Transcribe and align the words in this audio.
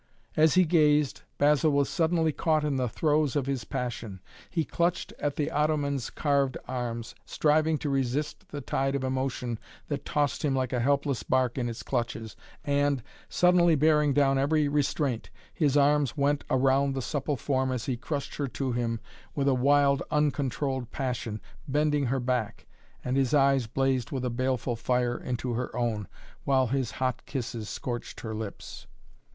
As 0.35 0.55
he 0.55 0.65
gazed, 0.65 1.21
Basil 1.37 1.69
was 1.69 1.87
suddenly 1.87 2.31
caught 2.31 2.63
in 2.65 2.75
the 2.77 2.89
throes 2.89 3.35
of 3.35 3.45
his 3.45 3.63
passion. 3.65 4.19
He 4.49 4.65
clutched 4.65 5.13
at 5.19 5.35
the 5.35 5.51
ottoman's 5.51 6.09
carved 6.09 6.57
arms, 6.67 7.13
striving 7.23 7.77
to 7.77 7.89
resist 7.91 8.49
the 8.49 8.61
tide 8.61 8.95
of 8.95 9.03
emotion 9.03 9.59
that 9.89 10.03
tossed 10.03 10.43
him 10.43 10.55
like 10.55 10.73
a 10.73 10.79
helpless 10.79 11.21
bark 11.21 11.55
in 11.55 11.69
its 11.69 11.83
clutches 11.83 12.35
and, 12.65 13.03
suddenly 13.29 13.75
bearing 13.75 14.11
down 14.11 14.39
every 14.39 14.67
restraint, 14.67 15.29
his 15.53 15.77
arms 15.77 16.17
went 16.17 16.43
round 16.49 16.95
the 16.95 17.01
supple 17.03 17.37
form 17.37 17.71
as 17.71 17.85
he 17.85 17.95
crushed 17.95 18.33
her 18.37 18.47
to 18.47 18.71
him 18.71 18.99
with 19.35 19.47
a 19.47 19.53
wild 19.53 20.01
uncontrolled 20.09 20.89
passion, 20.89 21.39
bending 21.67 22.07
her 22.07 22.19
back, 22.19 22.65
and 23.05 23.17
his 23.17 23.35
eyes 23.35 23.67
blazed 23.67 24.09
with 24.09 24.25
a 24.25 24.31
baleful 24.31 24.75
fire 24.75 25.19
into 25.19 25.53
her 25.53 25.69
own, 25.77 26.07
while 26.43 26.65
his 26.65 26.89
hot 26.89 27.23
kisses 27.27 27.69
scorched 27.69 28.21
her 28.21 28.33
lips. 28.33 28.87